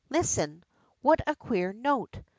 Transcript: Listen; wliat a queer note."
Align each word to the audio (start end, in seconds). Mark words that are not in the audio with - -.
Listen; 0.09 0.63
wliat 1.05 1.19
a 1.27 1.35
queer 1.35 1.71
note." 1.73 2.21